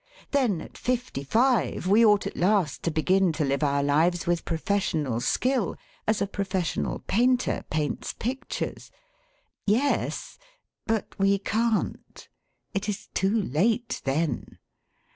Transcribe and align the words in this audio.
Then 0.31 0.61
at 0.61 0.79
fifty 0.79 1.23
five 1.23 1.85
we 1.85 2.03
ought 2.03 2.25
at 2.25 2.35
last 2.35 2.81
to 2.81 2.89
begin 2.89 3.31
to 3.33 3.45
live 3.45 3.61
our 3.61 3.83
lives 3.83 4.25
with 4.25 4.45
professional 4.45 5.19
skill, 5.21 5.75
as 6.07 6.23
a 6.23 6.27
professional 6.27 7.03
painter 7.05 7.63
paints 7.69 8.13
pictures. 8.17 8.89
Yes, 9.67 10.39
but 10.87 11.13
we 11.19 11.37
can't. 11.37 12.27
It 12.73 12.89
is 12.89 13.09
too 13.13 13.39
late 13.43 14.01
then. 14.03 14.57